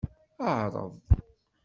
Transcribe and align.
Ɛreḍ. 0.49 0.95